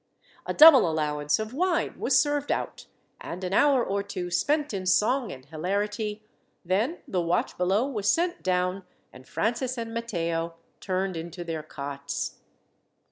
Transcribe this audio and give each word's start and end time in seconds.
A 0.47 0.53
double 0.55 0.89
allowance 0.89 1.37
of 1.37 1.53
wine 1.53 1.93
was 1.99 2.19
served 2.19 2.51
out, 2.51 2.87
and 3.19 3.43
an 3.43 3.53
hour 3.53 3.83
or 3.85 4.01
two 4.01 4.31
spent 4.31 4.73
in 4.73 4.87
song 4.87 5.31
and 5.31 5.45
hilarity; 5.45 6.23
then 6.65 7.03
the 7.07 7.21
watch 7.21 7.55
below 7.55 7.85
was 7.87 8.09
sent 8.11 8.41
down, 8.41 8.83
and 9.13 9.27
Francis 9.27 9.77
and 9.77 9.93
Matteo 9.93 10.55
turned 10.79 11.15
into 11.15 11.43
their 11.43 11.61
cots. 11.61 12.39